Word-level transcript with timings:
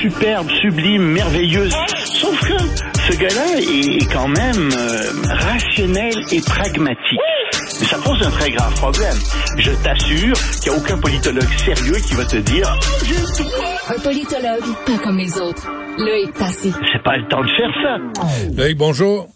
superbe, 0.00 0.48
sublime, 0.60 1.02
merveilleuse. 1.02 1.74
Sauf 2.04 2.40
que 2.40 2.58
ce 3.10 3.16
gars-là 3.16 3.58
est 3.58 4.12
quand 4.12 4.28
même 4.28 4.70
euh, 4.76 5.10
rationnel 5.28 6.14
et 6.32 6.40
pragmatique. 6.40 7.20
Mais 7.80 7.86
ça 7.86 7.98
pose 7.98 8.20
un 8.26 8.30
très 8.30 8.50
grave 8.50 8.74
problème. 8.74 9.16
Je 9.56 9.70
t'assure 9.82 10.36
qu'il 10.60 10.72
n'y 10.72 10.78
a 10.78 10.80
aucun 10.80 10.98
politologue 10.98 11.48
sérieux 11.64 11.96
qui 12.06 12.14
va 12.14 12.24
te 12.24 12.36
dire 12.36 12.78
Un 13.88 14.00
politologue, 14.00 14.74
pas 14.86 14.98
comme 15.02 15.18
les 15.18 15.38
autres. 15.38 15.66
Loïc 15.98 16.32
Tassi. 16.34 16.72
c'est 16.92 17.02
pas 17.02 17.16
le 17.16 17.26
temps 17.28 17.42
de 17.42 17.50
faire 17.56 17.70
ça. 17.82 18.56
Loïc, 18.56 18.76
bonjour. 18.76 19.28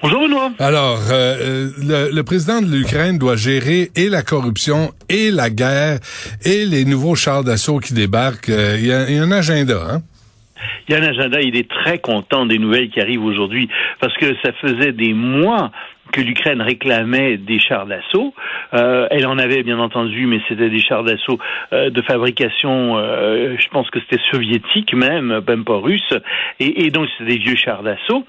Bonjour 0.00 0.20
Benoît. 0.22 0.52
Alors, 0.60 1.00
euh, 1.10 1.70
le, 1.78 2.14
le 2.14 2.22
président 2.22 2.62
de 2.62 2.70
l'Ukraine 2.70 3.18
doit 3.18 3.34
gérer 3.34 3.90
et 3.96 4.08
la 4.08 4.22
corruption 4.22 4.90
et 5.08 5.32
la 5.32 5.50
guerre 5.50 5.98
et 6.44 6.64
les 6.66 6.84
nouveaux 6.84 7.16
chars 7.16 7.42
d'assaut 7.42 7.78
qui 7.78 7.94
débarquent. 7.94 8.48
Euh, 8.48 8.76
Il 8.78 8.86
y, 8.86 8.92
a, 8.92 9.08
il 9.10 9.16
y 9.16 9.18
a 9.18 9.22
un 9.22 9.32
agenda, 9.32 9.80
hein? 9.90 10.02
Il 10.88 10.94
y 10.94 10.96
a 10.96 11.00
un 11.00 11.06
agenda, 11.08 11.40
il 11.40 11.56
est 11.56 11.68
très 11.68 11.98
content 11.98 12.46
des 12.46 12.58
nouvelles 12.58 12.90
qui 12.90 13.00
arrivent 13.00 13.24
aujourd'hui 13.24 13.68
parce 14.00 14.16
que 14.18 14.34
ça 14.42 14.52
faisait 14.60 14.92
des 14.92 15.14
mois 15.14 15.72
que 16.12 16.20
l'Ukraine 16.20 16.62
réclamait 16.62 17.36
des 17.36 17.60
chars 17.60 17.86
d'assaut. 17.86 18.32
Euh, 18.74 19.06
elle 19.10 19.26
en 19.26 19.38
avait 19.38 19.62
bien 19.62 19.78
entendu, 19.78 20.26
mais 20.26 20.40
c'était 20.48 20.70
des 20.70 20.80
chars 20.80 21.04
d'assaut 21.04 21.38
euh, 21.72 21.90
de 21.90 22.02
fabrication, 22.02 22.96
euh, 22.96 23.56
je 23.58 23.68
pense 23.68 23.90
que 23.90 23.98
c'était 24.00 24.22
soviétique 24.30 24.94
même, 24.94 25.42
même 25.46 25.64
pas 25.64 25.76
russe, 25.78 26.14
et, 26.60 26.86
et 26.86 26.90
donc 26.90 27.08
c'était 27.18 27.32
des 27.32 27.38
vieux 27.38 27.56
chars 27.56 27.82
d'assaut. 27.82 28.24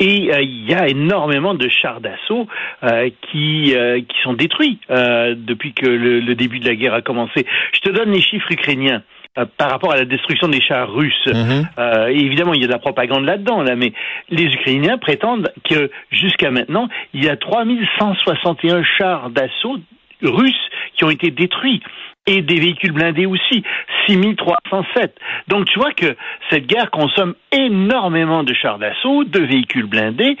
Et 0.00 0.32
euh, 0.32 0.42
il 0.42 0.68
y 0.68 0.74
a 0.74 0.88
énormément 0.88 1.54
de 1.54 1.68
chars 1.68 2.00
d'assaut 2.00 2.46
euh, 2.84 3.10
qui 3.30 3.74
euh, 3.74 4.00
qui 4.00 4.16
sont 4.22 4.32
détruits 4.32 4.78
euh, 4.90 5.34
depuis 5.36 5.72
que 5.72 5.86
le, 5.86 6.20
le 6.20 6.34
début 6.34 6.60
de 6.60 6.66
la 6.66 6.76
guerre 6.76 6.94
a 6.94 7.02
commencé. 7.02 7.46
Je 7.72 7.80
te 7.80 7.90
donne 7.90 8.12
les 8.12 8.22
chiffres 8.22 8.50
ukrainiens 8.50 9.02
euh, 9.38 9.44
par 9.56 9.70
rapport 9.70 9.92
à 9.92 9.96
la 9.96 10.04
destruction 10.04 10.48
des 10.48 10.60
chars 10.60 10.92
russes. 10.92 11.26
Mhm. 11.26 11.68
Euh, 11.78 12.06
évidemment, 12.08 12.54
il 12.54 12.60
y 12.60 12.64
a 12.64 12.66
de 12.66 12.72
la 12.72 12.78
propagande 12.78 13.24
là-dedans, 13.24 13.62
là, 13.62 13.76
mais 13.76 13.92
les 14.30 14.44
Ukrainiens 14.44 14.98
prétendent 14.98 15.52
que 15.68 15.90
jusqu'à 16.10 16.50
maintenant, 16.50 16.88
il 17.12 17.24
y 17.24 17.28
a 17.28 17.36
3161 17.36 18.82
chars 18.82 19.30
d'assaut 19.30 19.78
russes 20.22 20.54
qui 20.94 21.04
ont 21.04 21.10
été 21.10 21.30
détruits 21.30 21.82
et 22.26 22.42
des 22.42 22.60
véhicules 22.60 22.92
blindés 22.92 23.26
aussi, 23.26 23.64
6307. 24.06 25.14
Donc 25.48 25.64
tu 25.66 25.78
vois 25.78 25.92
que 25.92 26.14
cette 26.50 26.66
guerre 26.66 26.90
consomme 26.90 27.34
énormément 27.52 28.44
de 28.44 28.52
chars 28.52 28.78
d'assaut, 28.78 29.24
de 29.24 29.40
véhicules 29.40 29.86
blindés, 29.86 30.36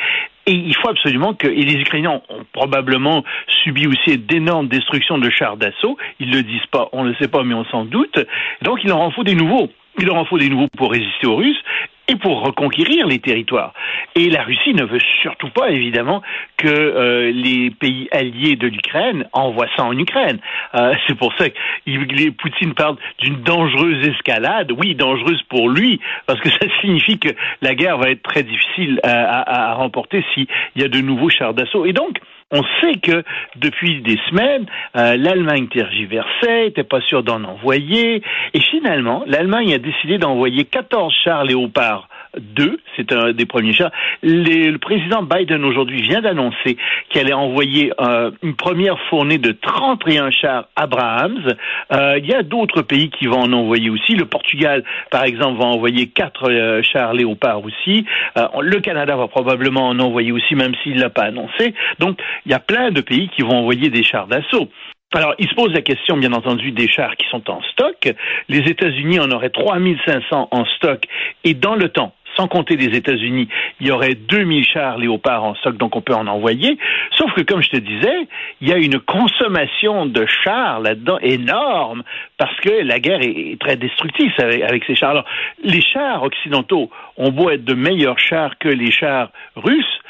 et 0.46 0.52
il 0.52 0.74
faut 0.76 0.88
absolument 0.88 1.34
que, 1.34 1.46
et 1.46 1.62
les 1.62 1.80
Ukrainiens 1.80 2.22
ont 2.28 2.44
probablement 2.52 3.24
subi 3.62 3.86
aussi 3.86 4.18
d'énormes 4.18 4.68
destructions 4.68 5.18
de 5.18 5.30
chars 5.30 5.56
d'assaut, 5.56 5.96
ils 6.20 6.30
le 6.30 6.42
disent 6.42 6.66
pas, 6.70 6.88
on 6.92 7.04
ne 7.04 7.10
le 7.10 7.16
sait 7.16 7.28
pas, 7.28 7.42
mais 7.42 7.54
on 7.54 7.64
s'en 7.66 7.84
doute, 7.84 8.18
donc 8.62 8.80
il 8.82 8.88
leur 8.88 9.00
en 9.00 9.10
faut 9.10 9.24
des 9.24 9.34
nouveaux. 9.34 9.68
Il 9.98 10.06
leur 10.06 10.16
en 10.16 10.24
faut 10.24 10.38
des 10.38 10.48
nouveaux 10.48 10.68
pour 10.76 10.92
résister 10.92 11.26
aux 11.26 11.36
Russes 11.36 11.62
et 12.10 12.16
pour 12.16 12.40
reconquérir 12.42 13.06
les 13.06 13.18
territoires. 13.18 13.74
Et 14.14 14.30
la 14.30 14.42
Russie 14.42 14.72
ne 14.72 14.84
veut 14.84 15.00
surtout 15.20 15.50
pas, 15.50 15.70
évidemment, 15.70 16.22
que 16.56 16.66
euh, 16.68 17.30
les 17.30 17.70
pays 17.70 18.08
alliés 18.12 18.56
de 18.56 18.66
l'Ukraine 18.66 19.26
envoient 19.34 19.68
ça 19.76 19.84
en 19.84 19.96
Ukraine. 19.98 20.38
Euh, 20.74 20.94
c'est 21.06 21.16
pour 21.18 21.34
ça 21.36 21.50
que 21.50 22.30
Poutine 22.30 22.72
parle 22.74 22.96
d'une 23.20 23.42
dangereuse 23.42 24.06
escalade. 24.08 24.72
Oui, 24.72 24.94
dangereuse 24.94 25.42
pour 25.50 25.68
lui, 25.68 26.00
parce 26.26 26.40
que 26.40 26.48
ça 26.60 26.66
signifie 26.80 27.18
que 27.18 27.28
la 27.60 27.74
guerre 27.74 27.98
va 27.98 28.10
être 28.10 28.22
très 28.22 28.42
difficile 28.42 29.00
à, 29.02 29.10
à- 29.42 29.70
à 29.70 29.74
remporter 29.74 30.24
s'il 30.32 30.46
y 30.76 30.84
a 30.84 30.88
de 30.88 31.00
nouveaux 31.00 31.28
chars 31.28 31.52
d'assaut. 31.52 31.84
Et 31.84 31.92
donc, 31.92 32.18
on 32.50 32.62
sait 32.80 32.98
que 33.00 33.22
depuis 33.56 34.00
des 34.02 34.18
semaines, 34.28 34.66
euh, 34.96 35.16
l'Allemagne 35.16 35.68
tergiversait, 35.68 36.68
était 36.68 36.84
pas 36.84 37.00
sûre 37.02 37.22
d'en 37.22 37.44
envoyer, 37.44 38.22
et 38.54 38.60
finalement, 38.60 39.22
l'Allemagne 39.26 39.74
a 39.74 39.78
décidé 39.78 40.18
d'envoyer 40.18 40.64
14 40.64 41.12
chars 41.24 41.44
Léopard 41.44 42.08
2, 42.38 42.78
c'est 42.96 43.12
un 43.12 43.32
des 43.32 43.46
premiers 43.46 43.72
chars. 43.72 43.90
Le 44.22 44.76
président 44.78 45.22
Biden 45.22 45.64
aujourd'hui 45.64 46.02
vient 46.02 46.20
d'annoncer 46.20 46.76
qu'elle 47.10 47.26
allait 47.26 47.34
envoyer 47.34 47.92
euh, 48.00 48.30
une 48.42 48.54
première 48.54 48.98
fournée 49.08 49.38
de 49.38 49.52
31 49.52 50.30
chars 50.30 50.68
Abrahams. 50.76 51.54
Euh, 51.92 52.18
il 52.18 52.26
y 52.26 52.34
a 52.34 52.42
d'autres 52.42 52.82
pays 52.82 53.10
qui 53.10 53.26
vont 53.26 53.40
en 53.40 53.52
envoyer 53.52 53.90
aussi. 53.90 54.14
Le 54.14 54.24
Portugal, 54.24 54.84
par 55.10 55.24
exemple, 55.24 55.60
va 55.60 55.66
envoyer 55.66 56.08
quatre 56.08 56.50
euh, 56.50 56.82
chars 56.82 57.12
Léopard 57.12 57.64
aussi. 57.64 58.04
Euh, 58.36 58.46
le 58.60 58.80
Canada 58.80 59.16
va 59.16 59.28
probablement 59.28 59.88
en 59.88 59.98
envoyer 59.98 60.32
aussi, 60.32 60.54
même 60.54 60.74
s'il 60.82 60.98
l'a 60.98 61.10
pas 61.10 61.24
annoncé. 61.24 61.74
Donc, 61.98 62.18
il 62.46 62.52
y 62.52 62.54
a 62.54 62.60
plein 62.60 62.90
de 62.90 63.00
pays 63.00 63.28
qui 63.28 63.42
vont 63.42 63.58
envoyer 63.58 63.90
des 63.90 64.02
chars 64.02 64.26
d'assaut. 64.26 64.68
Alors, 65.14 65.34
il 65.38 65.48
se 65.48 65.54
pose 65.54 65.72
la 65.72 65.80
question, 65.80 66.18
bien 66.18 66.34
entendu, 66.34 66.70
des 66.70 66.86
chars 66.86 67.16
qui 67.16 67.26
sont 67.30 67.48
en 67.50 67.62
stock. 67.72 68.12
Les 68.50 68.58
États-Unis 68.58 69.18
en 69.18 69.30
auraient 69.30 69.48
3500 69.48 70.48
en 70.50 70.64
stock 70.76 71.02
et 71.44 71.54
dans 71.54 71.76
le 71.76 71.88
temps, 71.88 72.12
sans 72.38 72.48
compter 72.48 72.76
les 72.76 72.96
États-Unis, 72.96 73.48
il 73.80 73.88
y 73.88 73.90
aurait 73.90 74.14
2000 74.14 74.64
chars 74.64 74.98
Léopard 74.98 75.44
en 75.44 75.54
stock, 75.56 75.76
donc 75.76 75.96
on 75.96 76.00
peut 76.00 76.14
en 76.14 76.26
envoyer. 76.26 76.78
Sauf 77.16 77.32
que, 77.34 77.42
comme 77.42 77.62
je 77.62 77.70
te 77.70 77.76
disais, 77.76 78.28
il 78.60 78.68
y 78.68 78.72
a 78.72 78.76
une 78.76 79.00
consommation 79.00 80.06
de 80.06 80.24
chars 80.44 80.80
là-dedans 80.80 81.18
énorme 81.20 82.02
parce 82.36 82.54
que 82.60 82.82
la 82.82 83.00
guerre 83.00 83.20
est 83.22 83.58
très 83.60 83.76
destructrice 83.76 84.32
avec, 84.38 84.62
avec 84.62 84.84
ces 84.84 84.94
chars. 84.94 85.10
Alors, 85.10 85.24
les 85.64 85.80
chars 85.80 86.22
occidentaux 86.22 86.90
ont 87.16 87.30
beau 87.30 87.50
être 87.50 87.64
de 87.64 87.74
meilleurs 87.74 88.18
chars 88.18 88.56
que 88.58 88.68
les 88.68 88.90
chars 88.90 89.30
russes, 89.56 90.00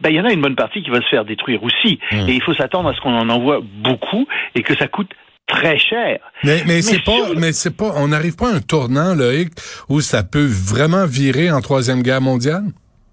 ben, 0.00 0.10
il 0.10 0.16
y 0.16 0.20
en 0.20 0.24
a 0.24 0.32
une 0.32 0.42
bonne 0.42 0.56
partie 0.56 0.82
qui 0.82 0.90
va 0.90 1.00
se 1.00 1.08
faire 1.08 1.24
détruire 1.24 1.62
aussi. 1.62 1.98
Hmm. 2.12 2.28
Et 2.28 2.34
il 2.34 2.42
faut 2.42 2.54
s'attendre 2.54 2.88
à 2.90 2.94
ce 2.94 3.00
qu'on 3.00 3.16
en 3.16 3.28
envoie 3.30 3.60
beaucoup 3.62 4.26
et 4.54 4.62
que 4.62 4.76
ça 4.76 4.88
coûte 4.88 5.10
très 5.46 5.78
cher. 5.78 6.18
Mais, 6.44 6.62
mais 6.66 6.82
c'est 6.82 7.02
pas, 7.04 7.34
mais 7.36 7.52
c'est 7.52 7.76
pas, 7.76 7.92
on 7.96 8.08
n'arrive 8.08 8.36
pas 8.36 8.50
à 8.52 8.56
un 8.56 8.60
tournant, 8.60 9.14
Loïc, 9.14 9.50
où 9.88 10.00
ça 10.00 10.22
peut 10.22 10.46
vraiment 10.46 11.06
virer 11.06 11.50
en 11.50 11.60
troisième 11.60 12.02
guerre 12.02 12.20
mondiale? 12.20 12.64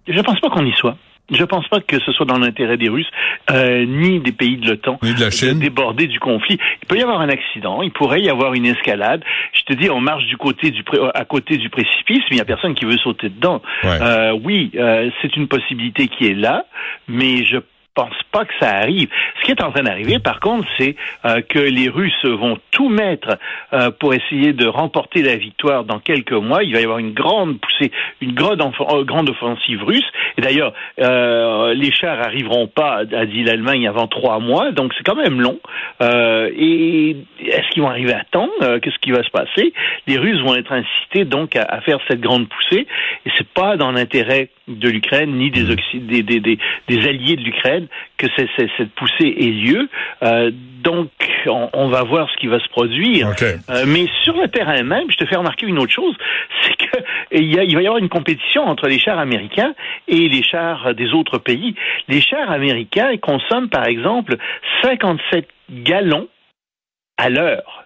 Je 0.08 0.20
pense 0.22 0.40
pas 0.40 0.50
qu'on 0.50 0.66
y 0.66 0.74
soit. 0.74 0.98
Je 1.32 1.44
pense 1.46 1.66
pas 1.70 1.80
que 1.80 1.98
ce 2.02 2.12
soit 2.12 2.26
dans 2.26 2.38
l'intérêt 2.38 2.76
des 2.76 2.90
Russes, 2.90 3.08
euh, 3.50 3.86
ni 3.86 4.20
des 4.20 4.34
pays 4.34 4.58
de 4.58 4.70
l'OTAN, 4.72 5.00
Ni 5.02 5.14
de 5.14 5.22
la 5.22 5.32
Chine. 5.32 5.58
déborder 5.58 6.08
du 6.08 6.20
conflit. 6.20 6.58
Il 6.82 6.88
peut 6.88 6.98
y 6.98 7.02
avoir 7.02 7.22
un 7.22 7.30
accident, 7.30 7.82
il 7.82 7.92
pourrait 7.92 8.22
y 8.22 8.30
avoir 8.30 8.54
une 8.56 8.66
escalade. 8.66 9.24
Je 9.54 9.62
te 9.64 9.74
dis, 9.80 9.90
on 9.90 10.02
marche 10.02 10.26
du 10.26 10.36
côté 10.36 10.70
du 10.72 10.84
pré- 10.84 11.00
à 11.14 11.24
côté 11.24 11.56
du 11.56 11.70
précipice, 11.70 12.20
mais 12.30 12.36
il 12.36 12.38
y 12.38 12.42
a 12.42 12.46
personne 12.46 12.76
qui 12.76 12.84
veut 12.84 12.98
sauter 12.98 13.30
dedans. 13.30 13.62
Ouais. 13.86 13.98
Euh, 14.02 14.38
oui, 14.44 14.72
euh, 14.76 15.10
c'est 15.22 15.34
une 15.38 15.48
possibilité 15.48 16.10
qui 16.10 16.28
est 16.28 16.36
là, 16.36 16.66
mais 17.08 17.46
je 17.46 17.58
pense 17.94 18.16
pas 18.32 18.46
que 18.46 18.54
ça 18.60 18.70
arrive. 18.78 19.08
Ce 19.40 19.46
qui 19.46 19.52
est 19.52 19.64
en 19.64 19.72
train 19.72 19.84
d'arriver, 19.84 20.20
par 20.20 20.40
contre, 20.40 20.68
c'est 20.78 20.96
euh, 21.26 21.42
que 21.42 21.60
les 21.60 21.90
Russes 21.90 22.26
vont 22.26 22.58
tout 22.72 22.90
mettre 22.90 23.38
euh, 23.74 23.92
pour 23.92 24.14
essayer 24.14 24.54
de 24.54 24.66
remporter 24.66 25.22
la 25.22 25.36
victoire 25.36 25.84
dans 25.84 26.00
quelques 26.00 26.32
mois. 26.32 26.64
Il 26.64 26.74
va 26.74 26.82
y 26.82 26.84
avoir 26.84 27.00
une 27.00 27.14
grande 27.14 27.60
poussée, 27.60 27.92
une 28.22 28.34
grande, 28.34 28.62
euh, 28.62 29.04
grande 29.04 29.30
offensive 29.30 29.84
russe. 29.84 30.06
Et 30.38 30.42
d'ailleurs, 30.42 30.74
euh, 31.00 31.74
les 31.74 31.92
chars 31.92 32.20
arriveront 32.20 32.68
pas, 32.68 33.04
a 33.12 33.26
dit 33.26 33.44
l'Allemagne, 33.44 33.88
avant 33.88 34.08
trois 34.08 34.40
mois, 34.40 34.72
donc 34.72 34.94
c'est 34.98 35.04
quand 35.04 35.16
même 35.16 35.40
long. 35.42 35.60
Euh, 36.02 36.50
et 36.58 37.16
est-ce 37.46 37.70
qu'ils 37.72 37.84
vont 37.84 37.90
arriver 37.90 38.14
à 38.14 38.24
temps? 38.32 38.50
Euh, 38.62 38.80
Qu'est-ce 38.80 38.98
qui 39.00 39.12
va 39.12 39.24
se 39.24 39.30
passer? 39.30 39.74
Les 40.08 40.18
Russes 40.18 40.42
vont 40.42 40.56
être 40.56 40.72
incités 40.72 41.26
donc 41.26 41.56
à, 41.56 41.64
à 41.64 41.82
faire 41.82 42.00
cette 42.08 42.22
grande 42.22 42.48
poussée, 42.50 42.88
et 43.26 43.30
c'est 43.38 43.48
pas 43.50 43.78
dans 43.78 43.92
l'intérêt 43.92 44.50
de 44.68 44.90
l'Ukraine 44.90 45.34
ni 45.36 45.52
des, 45.52 45.64
des, 45.94 46.24
des, 46.24 46.58
des 46.88 47.08
alliés 47.08 47.36
de 47.36 47.44
l'Ukraine 47.44 47.83
que 48.18 48.28
cette 48.36 48.92
poussée 48.96 49.34
ait 49.40 49.52
lieu. 49.52 49.90
Euh, 50.24 50.52
donc, 50.84 51.10
on, 51.46 51.70
on 51.74 51.88
va 51.88 52.04
voir 52.04 52.30
ce 52.30 52.36
qui 52.38 52.48
va 52.48 52.60
se 52.60 52.68
produire. 52.70 53.30
Euh, 53.70 53.86
mais 53.88 54.08
sur 54.24 54.36
le 54.38 54.48
terrain 54.50 54.84
même, 54.84 55.10
je 55.10 55.16
te 55.18 55.26
fais 55.26 55.36
remarquer 55.38 55.66
une 55.66 55.80
autre 55.80 55.94
chose, 55.94 56.16
c'est 56.62 56.76
que 56.76 56.98
il, 57.32 57.54
y 57.54 57.60
a- 57.60 57.64
il 57.64 57.74
va 57.76 57.82
y 57.82 57.86
avoir 57.88 58.00
une 58.02 58.10
compétition 58.10 58.64
entre 58.64 58.88
les 58.88 59.00
chars 59.00 59.18
américains 59.20 59.74
et 60.08 60.28
les 60.28 60.44
chars 60.44 60.94
des 60.94 61.14
autres 61.14 61.38
pays. 61.38 61.76
Les 62.10 62.20
chars 62.22 62.52
américains 62.52 63.16
consomment, 63.18 63.70
par 63.70 63.88
exemple, 63.88 64.36
57 64.84 65.48
gallons 65.70 66.28
à 67.18 67.30
l'heure. 67.30 67.83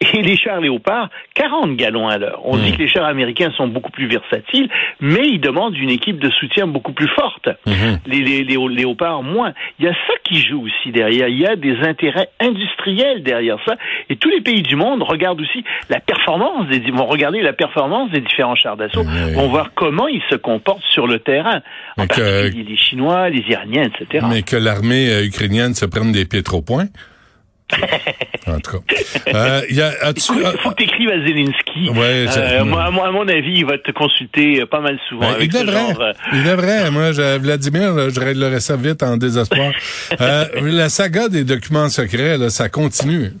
Et 0.12 0.22
les 0.22 0.36
chars 0.36 0.60
léopards, 0.60 1.08
40 1.34 1.76
gallons 1.76 2.08
à 2.08 2.18
l'heure. 2.18 2.40
On 2.44 2.56
dit 2.56 2.72
que 2.72 2.78
les 2.78 2.88
chars 2.88 3.06
américains 3.06 3.52
sont 3.56 3.68
beaucoup 3.68 3.90
plus 3.90 4.06
versatiles, 4.06 4.68
mais 5.00 5.26
ils 5.26 5.40
demandent 5.40 5.76
une 5.76 5.90
équipe 5.90 6.18
de 6.18 6.30
soutien 6.30 6.66
beaucoup 6.66 6.92
plus 6.92 7.08
forte. 7.08 7.48
Mhm. 7.66 7.98
Les, 8.06 8.20
les, 8.20 8.44
les 8.44 8.56
léopards, 8.68 9.22
moins. 9.22 9.52
Il 9.78 9.84
y 9.84 9.88
a 9.88 9.92
ça 9.92 10.14
qui 10.24 10.40
joue 10.40 10.64
aussi 10.66 10.92
derrière. 10.92 11.28
Il 11.28 11.38
y 11.38 11.46
a 11.46 11.56
des 11.56 11.76
intérêts 11.78 12.28
industriels 12.40 13.22
derrière 13.22 13.58
ça. 13.66 13.76
Et 14.10 14.16
tous 14.16 14.28
les 14.30 14.40
pays 14.40 14.62
du 14.62 14.76
monde 14.76 15.02
regardent 15.02 15.40
aussi 15.40 15.64
la 15.88 16.00
performance 16.00 16.66
des, 16.68 16.90
vont 16.90 17.06
regarder 17.06 17.40
la 17.40 17.52
performance 17.52 18.10
des 18.10 18.20
différents 18.20 18.56
chars 18.56 18.76
d'assaut, 18.76 19.04
Mais- 19.04 19.32
vont 19.34 19.48
voir 19.48 19.70
comment 19.74 20.08
ils 20.08 20.22
se 20.30 20.36
comportent 20.36 20.84
sur 20.90 21.06
le 21.06 21.18
terrain. 21.18 21.60
En 21.96 22.06
particulier 22.06 22.64
les 22.68 22.76
Chinois, 22.76 23.30
les 23.30 23.44
Iraniens, 23.48 23.84
etc. 23.84 24.26
Mais 24.28 24.42
que 24.42 24.56
l'armée 24.56 25.08
euh, 25.10 25.24
ukrainienne 25.24 25.74
se 25.74 25.86
prenne 25.86 26.12
des 26.12 26.24
pieds 26.24 26.42
trop 26.42 26.60
point. 26.62 26.86
en 28.46 28.58
tout 28.60 28.78
cas. 28.78 28.94
Euh, 29.34 29.62
y 29.70 29.80
a, 29.80 29.92
Écoute, 30.10 30.30
euh, 30.44 30.50
il 30.54 30.60
faut 30.60 30.70
que 30.70 30.76
tu 30.76 30.82
écrives 30.84 31.08
à 31.10 31.18
Zelensky. 31.26 31.88
Ouais, 31.90 32.26
Euh, 32.36 32.64
moi, 32.64 32.84
à 32.84 32.90
mon- 32.90 33.02
à 33.04 33.10
mon 33.10 33.26
avis, 33.28 33.52
il 33.58 33.66
va 33.66 33.78
te 33.78 33.90
consulter 33.90 34.60
euh, 34.60 34.66
pas 34.66 34.80
mal 34.80 34.98
souvent. 35.08 35.22
ben, 35.28 35.34
avec 35.34 35.52
il 35.52 35.60
devrait. 35.60 35.72
genre, 35.92 36.00
euh, 36.00 36.12
Il 36.32 36.42
devrait. 36.44 36.90
Moi, 36.90 37.12
je, 37.12 37.38
Vladimir, 37.38 38.10
je 38.10 38.20
réglerais 38.20 38.60
ça 38.60 38.76
vite 38.76 39.02
en 39.02 39.16
désespoir. 39.16 39.72
Euh, 40.20 40.44
la 40.62 40.88
saga 40.88 41.28
des 41.28 41.44
documents 41.44 41.88
secrets, 41.88 42.38
là, 42.38 42.48
ça 42.50 42.68
continue. 42.68 43.32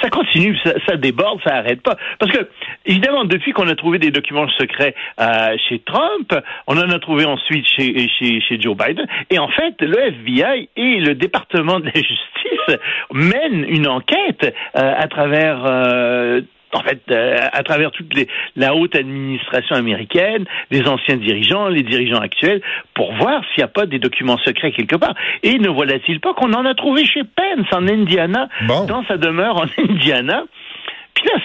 Ça 0.00 0.08
continue, 0.10 0.56
ça, 0.64 0.72
ça 0.86 0.96
déborde, 0.96 1.40
ça 1.44 1.56
arrête 1.56 1.82
pas. 1.82 1.96
Parce 2.18 2.32
que 2.32 2.48
Évidemment, 2.84 3.24
depuis 3.24 3.52
qu'on 3.52 3.68
a 3.68 3.74
trouvé 3.74 3.98
des 3.98 4.10
documents 4.10 4.48
secrets 4.58 4.94
euh, 5.20 5.56
chez 5.68 5.78
Trump, 5.80 6.34
on 6.66 6.76
en 6.76 6.90
a 6.90 6.98
trouvé 6.98 7.24
ensuite 7.24 7.66
chez, 7.66 8.08
chez, 8.08 8.40
chez 8.40 8.60
Joe 8.60 8.76
Biden. 8.76 9.06
Et 9.30 9.38
en 9.38 9.48
fait, 9.48 9.80
le 9.80 9.98
FBI 9.98 10.68
et 10.76 11.00
le 11.00 11.14
département 11.14 11.78
de 11.78 11.86
la 11.86 11.92
justice 11.94 12.80
mènent 13.12 13.64
une 13.68 13.86
enquête 13.86 14.54
euh, 14.76 14.94
à 14.96 15.06
travers 15.06 15.64
euh, 15.64 16.40
en 16.74 16.80
fait, 16.80 17.02
euh, 17.10 17.36
à 17.52 17.62
travers 17.62 17.90
toute 17.90 18.14
les, 18.14 18.28
la 18.56 18.74
haute 18.74 18.96
administration 18.96 19.76
américaine, 19.76 20.44
les 20.70 20.86
anciens 20.88 21.16
dirigeants, 21.16 21.68
les 21.68 21.82
dirigeants 21.82 22.20
actuels, 22.20 22.62
pour 22.94 23.12
voir 23.14 23.42
s'il 23.48 23.58
n'y 23.58 23.64
a 23.64 23.68
pas 23.68 23.86
des 23.86 23.98
documents 23.98 24.38
secrets 24.38 24.72
quelque 24.72 24.96
part. 24.96 25.14
Et 25.42 25.58
ne 25.58 25.68
voilà-t-il 25.68 26.20
pas 26.20 26.34
qu'on 26.34 26.52
en 26.52 26.64
a 26.64 26.74
trouvé 26.74 27.04
chez 27.04 27.22
Pence 27.24 27.66
en 27.72 27.86
Indiana, 27.88 28.48
dans 28.86 29.04
sa 29.06 29.16
demeure 29.16 29.56
en 29.56 29.66
Indiana? 29.78 30.44
Puis 31.14 31.24
là, 31.26 31.40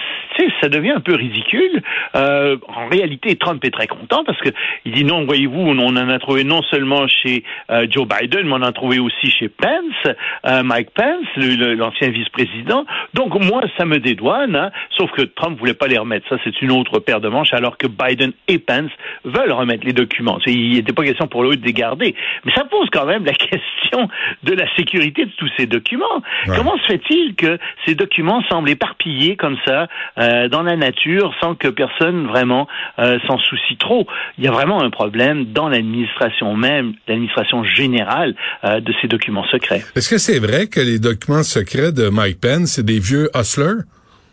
ça 0.60 0.68
devient 0.68 0.90
un 0.90 1.00
peu 1.00 1.14
ridicule. 1.14 1.82
Euh, 2.14 2.56
en 2.68 2.88
réalité, 2.88 3.36
Trump 3.36 3.64
est 3.64 3.70
très 3.70 3.86
content 3.86 4.24
parce 4.24 4.38
que 4.40 4.50
il 4.84 4.92
dit 4.92 5.04
non, 5.04 5.24
voyez-vous, 5.24 5.60
on 5.60 5.78
en 5.78 5.96
a 5.96 6.18
trouvé 6.18 6.44
non 6.44 6.62
seulement 6.62 7.06
chez 7.08 7.44
euh, 7.70 7.86
Joe 7.90 8.06
Biden, 8.06 8.46
mais 8.46 8.52
on 8.52 8.56
en 8.56 8.62
a 8.62 8.72
trouvé 8.72 8.98
aussi 8.98 9.30
chez 9.30 9.48
Pence, 9.48 10.14
euh, 10.46 10.62
Mike 10.62 10.90
Pence, 10.94 11.26
l'ancien 11.36 12.10
vice-président. 12.10 12.84
Donc 13.14 13.34
moi, 13.44 13.62
ça 13.76 13.84
me 13.84 13.98
dédouane. 13.98 14.56
Hein, 14.56 14.70
sauf 14.96 15.10
que 15.12 15.22
Trump 15.22 15.58
voulait 15.58 15.74
pas 15.74 15.86
les 15.86 15.98
remettre. 15.98 16.28
Ça, 16.28 16.36
c'est 16.44 16.62
une 16.62 16.70
autre 16.70 16.98
paire 17.00 17.20
de 17.20 17.28
manches, 17.28 17.52
alors 17.52 17.76
que 17.76 17.86
Biden 17.86 18.32
et 18.48 18.58
Pence 18.58 18.90
veulent 19.24 19.52
remettre 19.52 19.84
les 19.84 19.92
documents. 19.92 20.38
Il 20.46 20.74
n'était 20.74 20.92
pas 20.92 21.04
question 21.04 21.26
pour 21.26 21.44
eux 21.44 21.56
de 21.56 21.64
les 21.64 21.72
garder. 21.72 22.14
Mais 22.44 22.52
ça 22.52 22.64
pose 22.64 22.88
quand 22.92 23.06
même 23.06 23.24
la 23.24 23.32
question 23.34 24.08
de 24.42 24.54
la 24.54 24.66
sécurité 24.76 25.24
de 25.24 25.32
tous 25.36 25.50
ces 25.56 25.66
documents. 25.66 26.22
Comment 26.46 26.76
se 26.78 26.86
fait-il 26.86 27.34
que 27.34 27.58
ces 27.86 27.94
documents 27.94 28.42
semblent 28.48 28.70
éparpillés 28.70 29.36
comme 29.36 29.56
ça 29.66 29.86
euh, 30.18 30.27
dans 30.48 30.62
la 30.62 30.76
nature 30.76 31.34
sans 31.40 31.54
que 31.54 31.68
personne 31.68 32.26
vraiment 32.26 32.66
euh, 32.98 33.18
s'en 33.26 33.38
soucie 33.38 33.76
trop. 33.78 34.06
Il 34.38 34.44
y 34.44 34.48
a 34.48 34.50
vraiment 34.50 34.82
un 34.82 34.90
problème 34.90 35.46
dans 35.46 35.68
l'administration 35.68 36.56
même, 36.56 36.94
l'administration 37.06 37.64
générale 37.64 38.34
euh, 38.64 38.80
de 38.80 38.92
ces 39.00 39.08
documents 39.08 39.46
secrets. 39.46 39.82
Est-ce 39.96 40.08
que 40.08 40.18
c'est 40.18 40.38
vrai 40.38 40.66
que 40.66 40.80
les 40.80 40.98
documents 40.98 41.42
secrets 41.42 41.92
de 41.92 42.08
Mike 42.08 42.40
Pence, 42.40 42.72
c'est 42.72 42.84
des 42.84 42.98
vieux 42.98 43.30
hustlers? 43.34 43.82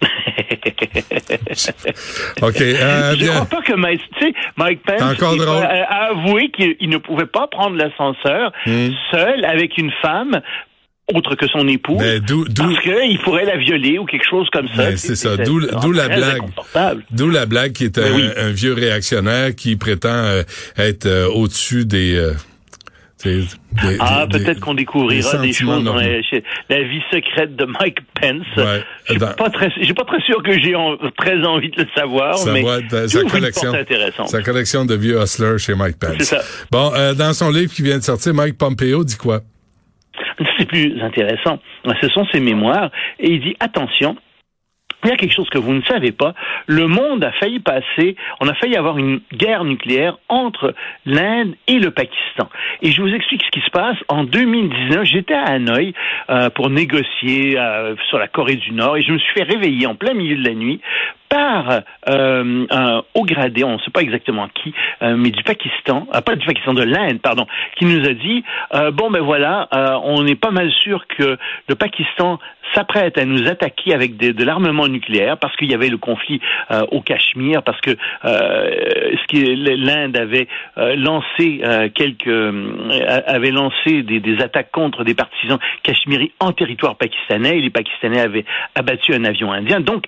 OK. 2.42 2.62
Euh, 2.62 3.16
je 3.18 3.28
crois 3.28 3.46
pas 3.46 3.62
que 3.62 3.74
Mike, 3.74 4.02
Mike 4.58 4.82
Pence 4.84 5.02
a, 5.02 6.10
avoué 6.10 6.50
qu'il 6.50 6.90
ne 6.90 6.98
pouvait 6.98 7.26
pas 7.26 7.48
prendre 7.48 7.78
l'ascenseur 7.78 8.52
hmm. 8.66 8.90
seul 9.12 9.46
avec 9.46 9.78
une 9.78 9.92
femme 10.02 10.42
autre 11.14 11.36
que 11.36 11.48
son 11.48 11.68
époux, 11.68 11.98
ben, 11.98 12.22
parce 12.56 12.80
qu'il 12.82 13.20
pourrait 13.20 13.46
la 13.46 13.58
violer 13.58 14.00
ou 14.00 14.06
quelque 14.06 14.28
chose 14.28 14.48
comme 14.52 14.68
ça. 14.70 14.90
Ben, 14.90 14.98
c'est 14.98 15.16
ça, 15.16 15.38
d'où 15.38 15.60
la 15.60 16.08
blague. 16.10 16.44
D'où 17.12 17.30
la 17.30 17.46
blague 17.46 17.74
qui 17.74 17.86
est 17.86 18.00
ben 18.00 18.32
un, 18.38 18.50
vieux 18.50 18.74
réactionnaire 18.74 19.54
qui 19.56 19.76
prétend 19.76 20.10
euh, 20.10 20.44
être 20.78 21.06
euh, 21.06 21.28
au-dessus 21.28 21.86
des... 21.86 22.16
Euh, 22.16 22.34
ah, 24.00 24.28
peut-être 24.32 24.60
qu'on 24.60 24.76
découvrira 24.76 25.38
des, 25.38 25.52
choses 25.52 25.84
dans 25.84 25.96
la, 25.96 26.84
vie 26.84 27.02
secrète 27.12 27.56
de 27.56 27.66
Mike 27.66 27.98
Pence. 28.22 28.46
Ouais, 28.56 28.84
je 29.08 29.14
suis 29.14 29.20
pas 29.20 29.50
très, 29.50 29.72
j'ai 29.82 29.94
pas 29.96 30.04
très 30.04 30.22
sûr 30.22 30.44
que 30.44 30.52
j'ai 30.52 30.76
très 31.18 31.44
envie 31.44 31.72
de 31.72 31.82
le 31.82 31.88
savoir, 31.96 32.38
mais 32.46 32.64
sa 33.08 33.24
collection, 33.24 33.74
sa 34.28 34.44
collection 34.44 34.86
de 34.86 34.94
vieux 34.94 35.20
hustlers 35.20 35.58
chez 35.58 35.74
Mike 35.74 35.98
Pence. 35.98 36.22
Ça. 36.22 36.42
Bon, 36.72 36.92
dans 37.18 37.34
son 37.34 37.50
livre 37.50 37.74
qui 37.74 37.82
vient 37.82 37.98
de 37.98 38.04
sortir, 38.04 38.36
Mike 38.36 38.60
Pompeo 38.60 39.04
dit 39.04 39.18
quoi? 39.18 39.42
C'est 40.58 40.66
plus 40.66 41.02
intéressant. 41.02 41.60
Ce 42.02 42.10
sont 42.10 42.26
ses 42.32 42.40
mémoires. 42.40 42.92
Et 43.20 43.32
il 43.32 43.42
dit, 43.42 43.56
attention, 43.60 44.16
il 45.06 45.10
y 45.10 45.12
a 45.12 45.18
quelque 45.18 45.34
chose 45.34 45.50
que 45.50 45.60
vous 45.60 45.74
ne 45.74 45.84
savez 45.84 46.12
pas. 46.12 46.34
Le 46.66 46.88
monde 46.88 47.24
a 47.24 47.32
failli 47.34 47.60
passer, 47.60 48.16
on 48.40 48.48
a 48.48 48.56
failli 48.56 48.76
avoir 48.76 48.98
une 48.98 49.22
guerre 49.34 49.64
nucléaire 49.64 50.18
entre 50.30 50.74
l'Inde 51.06 51.56
et 51.68 51.78
le 51.78 51.92
Pakistan. 51.92 52.50
Et 52.82 52.92
je 52.92 53.02
vous 53.02 53.14
explique 53.14 53.44
ce 53.44 53.52
qui 53.52 53.64
se 53.64 53.70
passe. 53.70 53.98
En 54.08 54.24
2019, 54.24 55.04
j'étais 55.04 55.36
à 55.36 55.44
Hanoï 55.44 55.94
euh, 56.30 56.50
pour 56.50 56.72
négocier 56.72 57.58
euh, 57.58 57.96
sur 58.10 58.18
la 58.18 58.28
Corée 58.28 58.56
du 58.56 58.72
Nord 58.72 58.98
et 58.98 59.04
je 59.04 59.12
me 59.12 59.20
suis 59.20 59.34
fait 59.34 59.44
réveiller 59.44 59.86
en 59.86 59.96
plein 59.96 60.16
milieu 60.16 60.38
de 60.38 60.48
la 60.48 60.56
nuit 60.56 60.82
par 61.36 61.82
euh, 62.08 62.66
un 62.70 63.04
haut 63.14 63.26
gradé, 63.26 63.66
on 63.66 63.74
ne 63.74 63.80
sait 63.80 63.92
pas 63.92 64.02
exactement 64.02 64.48
qui, 64.48 64.74
euh, 65.02 65.18
mais 65.18 65.32
du 65.32 65.44
Pakistan, 65.44 66.08
euh, 66.16 66.22
pas 66.22 66.36
du 66.36 66.46
Pakistan, 66.46 66.74
de 66.74 66.84
l'Inde, 66.84 67.20
pardon, 67.22 67.46
qui 67.78 67.84
nous 67.84 68.08
a 68.08 68.14
dit 68.14 68.44
bon 68.94 69.10
ben 69.12 69.22
voilà, 69.22 69.68
on 70.04 70.26
est 70.26 70.36
pas 70.36 70.52
mal 70.52 70.72
sûr 70.72 71.06
que 71.08 71.38
le 71.68 71.76
Pakistan 71.76 72.40
s'apprête 72.74 73.18
à 73.18 73.26
nous 73.26 73.48
attaquer 73.48 73.94
avec 73.94 74.18
de 74.18 74.44
l'armement 74.44 74.88
nucléaire 74.88 75.38
parce 75.38 75.56
qu'il 75.56 75.70
y 75.70 75.74
avait 75.74 75.90
le 75.90 75.98
conflit 75.98 76.42
au 76.92 77.02
Cachemire, 77.02 77.64
parce 77.64 77.80
que 77.82 77.96
l'Inde 78.24 80.18
avait 80.18 80.48
lancé 80.96 81.62
quelques 81.94 82.56
avait 83.28 83.52
lancé 83.52 84.04
des, 84.04 84.20
des, 84.20 84.42
attaques 84.42 84.72
contre 84.72 85.04
des 85.04 85.14
partisans 85.14 85.60
cachemiris 85.84 86.32
en 86.40 86.52
territoire 86.52 86.96
pakistanais 86.96 87.58
et 87.58 87.62
les 87.62 87.70
Pakistanais 87.70 88.20
avaient 88.20 88.46
abattu 88.76 89.14
un 89.14 89.24
avion 89.26 89.52
indien. 89.52 89.80
Donc 89.80 90.06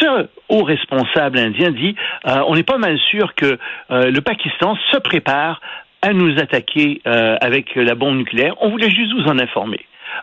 ce 0.00 0.28
responsable 0.62 1.38
indien 1.38 1.70
dit 1.70 1.94
euh, 2.26 2.42
on 2.46 2.54
est 2.54 2.62
pas 2.62 2.78
mal 2.78 2.98
sûr 2.98 3.34
que 3.34 3.58
euh, 3.90 4.10
le 4.10 4.20
Pakistan 4.20 4.76
se 4.92 4.98
prépare 4.98 5.60
à 6.02 6.12
nous 6.12 6.38
attaquer 6.38 7.02
euh, 7.06 7.36
avec 7.40 7.74
la 7.74 7.94
bombe 7.94 8.16
nucléaire. 8.16 8.54
On 8.60 8.70
voulait 8.70 8.90
juste 8.90 9.12
vous 9.12 9.28
en 9.28 9.38
informer. 9.38 9.80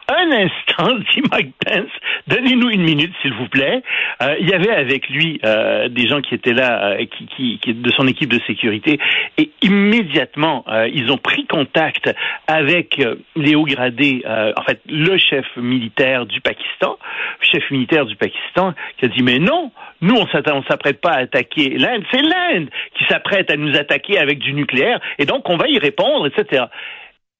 Un 0.09 0.31
instant, 0.31 0.95
dit 1.13 1.21
Mike 1.31 1.53
Pence, 1.65 1.89
donnez-nous 2.27 2.69
une 2.69 2.83
minute, 2.83 3.13
s'il 3.21 3.33
vous 3.33 3.47
plaît. 3.47 3.81
Euh, 4.21 4.35
il 4.39 4.49
y 4.49 4.53
avait 4.53 4.71
avec 4.71 5.09
lui 5.09 5.39
euh, 5.43 5.89
des 5.89 6.07
gens 6.07 6.21
qui 6.21 6.35
étaient 6.35 6.53
là, 6.53 6.91
euh, 6.91 7.05
qui, 7.35 7.59
qui, 7.59 7.73
de 7.73 7.91
son 7.91 8.07
équipe 8.07 8.31
de 8.31 8.39
sécurité, 8.47 8.99
et 9.37 9.51
immédiatement, 9.61 10.65
ils 10.93 11.11
ont 11.11 11.17
pris 11.17 11.45
contact 11.45 12.13
avec 12.47 13.01
les 13.35 13.55
hauts 13.55 13.65
gradés, 13.65 14.23
en 14.25 14.63
fait, 14.63 14.81
le 14.87 15.17
chef 15.17 15.45
militaire 15.57 16.25
du 16.25 16.41
Pakistan, 16.41 16.97
chef 17.41 17.69
militaire 17.71 18.05
du 18.05 18.15
Pakistan, 18.15 18.73
qui 18.97 19.05
a 19.05 19.07
dit, 19.07 19.23
mais 19.23 19.39
non, 19.39 19.71
nous, 20.01 20.15
on 20.15 20.25
ne 20.25 20.63
s'apprête 20.63 21.01
pas 21.01 21.11
à 21.11 21.19
attaquer 21.19 21.69
l'Inde, 21.77 22.03
c'est 22.11 22.21
l'Inde 22.21 22.69
qui 22.97 23.05
s'apprête 23.05 23.51
à 23.51 23.57
nous 23.57 23.75
attaquer 23.75 24.17
avec 24.19 24.39
du 24.39 24.53
nucléaire, 24.53 24.99
et 25.17 25.25
donc 25.25 25.49
on 25.49 25.57
va 25.57 25.67
y 25.67 25.79
répondre, 25.79 26.27
etc. 26.27 26.65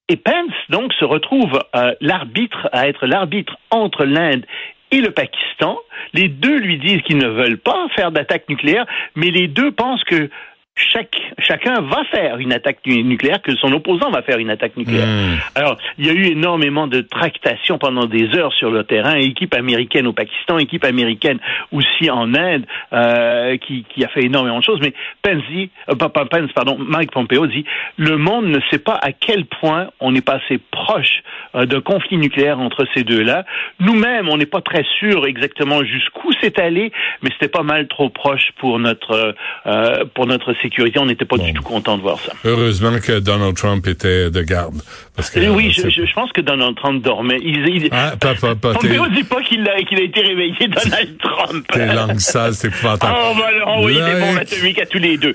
Et 0.10 0.16
Pence, 0.16 0.54
donc, 0.70 0.94
se 0.94 1.04
retrouve 1.04 1.60
euh, 1.76 1.94
l'arbitre, 2.00 2.70
à 2.72 2.88
être 2.88 3.06
l'arbitre 3.08 3.58
entre 3.72 4.06
l'Inde 4.06 4.46
et 4.92 5.02
le 5.02 5.12
Pakistan. 5.12 5.78
Les 6.14 6.30
deux 6.30 6.58
lui 6.58 6.78
disent 6.78 7.02
qu'ils 7.02 7.18
ne 7.18 7.28
veulent 7.28 7.58
pas 7.58 7.88
faire 7.96 8.12
d'attaque 8.12 8.48
nucléaire, 8.48 8.86
mais 9.16 9.32
les 9.32 9.48
deux 9.48 9.72
pensent 9.72 10.04
que 10.06 10.30
chaque, 10.78 11.20
chacun 11.40 11.82
va 11.82 12.04
faire 12.06 12.38
une 12.38 12.54
attaque 12.54 12.86
nucléaire, 12.86 13.42
que 13.42 13.56
son 13.56 13.72
opposant 13.74 14.12
va 14.12 14.22
faire 14.22 14.38
une 14.38 14.50
attaque 14.50 14.78
nucléaire. 14.78 15.08
Hmm. 15.08 15.38
Alors, 15.56 15.78
il 15.98 16.06
y 16.06 16.10
a 16.10 16.14
eu 16.14 16.26
énormément 16.28 16.88
de 16.88 17.02
tractations 17.02 17.78
pendant 17.78 18.06
des 18.06 18.36
heures 18.36 18.54
sur 18.54 18.72
le 18.72 18.84
terrain, 18.84 19.16
équipe 19.16 19.54
américaine 19.54 20.08
au 20.08 20.14
Pakistan, 20.14 20.58
équipe 20.58 20.86
américaine 20.86 21.40
aussi 21.72 22.10
en 22.10 22.34
Inde, 22.34 22.66
euh, 22.94 23.58
qui, 23.58 23.86
qui, 23.90 24.04
a 24.04 24.08
fait 24.10 24.24
énormément 24.24 24.60
de 24.60 24.64
choses. 24.64 24.80
Mais 24.82 24.94
Pence 25.22 25.44
dit, 25.50 25.70
euh, 25.90 25.96
Pence, 25.96 26.52
pardon, 26.54 26.78
Mike 26.80 27.12
Pompeo 27.12 27.48
dit, 27.48 27.66
le 27.98 28.18
monde 28.18 28.46
ne 28.46 28.60
sait 28.70 28.80
pas 28.80 29.00
à 29.02 29.12
quel 29.12 29.46
point 29.46 29.88
on 30.00 30.14
est 30.16 30.26
passé 30.26 30.60
proche 30.72 31.24
euh, 31.56 31.66
d'un 31.66 31.82
conflit 31.82 32.18
nucléaire 32.18 32.60
entre 32.60 32.86
ces 32.94 33.04
deux-là. 33.04 33.46
Nous-mêmes, 33.80 34.30
on 34.30 34.38
n'est 34.38 34.46
pas 34.46 34.62
très 34.62 34.86
sûr 35.00 35.26
exactement 35.26 35.84
jusqu'où 35.84 36.32
c'est 36.42 36.60
allé, 36.60 36.92
mais 37.22 37.32
c'était 37.32 37.48
pas 37.48 37.64
mal 37.64 37.88
trop 37.88 38.10
proche 38.10 38.52
pour 38.58 38.80
notre 38.80 39.36
euh, 39.66 40.06
pour 40.14 40.28
notre 40.28 40.54
sécurité 40.54 40.67
on 40.98 41.06
n'était 41.06 41.26
pas 41.26 41.38
du 41.38 41.54
tout 41.54 41.64
content 41.64 41.98
de 41.98 42.02
voir 42.02 42.20
ça. 42.20 42.34
Heureusement 42.46 43.00
que 43.00 43.20
Donald 43.20 43.56
Trump 43.56 43.88
était 43.88 44.30
de 44.30 44.42
garde. 44.42 44.82
Parce 45.16 45.32
que, 45.32 45.40
oui, 45.50 45.72
je, 45.72 45.90
je, 45.90 46.14
pense 46.14 46.32
que 46.32 46.42
Donald 46.42 46.76
Trump 46.76 47.04
dormait. 47.04 47.40
Il, 47.42 47.68
il, 47.68 47.90
ah, 47.92 48.14
papa, 48.20 48.56
papa, 48.56 48.74
Pompeo 48.80 49.08
dit 49.08 49.24
pas 49.24 49.42
qu'il 49.42 49.68
a, 49.68 49.80
été 49.80 50.22
réveillé, 50.22 50.56
Donald 50.68 51.18
Trump. 51.18 51.66
T'es 51.74 51.88
langue 51.88 52.20
sale, 52.20 52.54
c'est 52.54 52.68
épouvantable. 52.68 53.16
Oh, 53.18 53.34
ben 53.36 53.44
alors, 53.46 53.84
oui, 53.84 53.96
des 53.96 54.20
bombes 54.20 54.38
atomiques 54.40 54.80
à 54.80 54.86
tous 54.86 55.00
les 55.00 55.18
deux. 55.18 55.34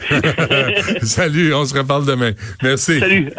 Salut, 1.02 1.52
on 1.54 1.64
se 1.64 1.76
reparle 1.76 2.06
demain. 2.06 2.30
Merci. 2.62 3.00
Salut. 3.00 3.32